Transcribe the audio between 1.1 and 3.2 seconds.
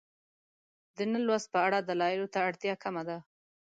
نه لوست په اړه دلایلو ته اړتیا کمه ده.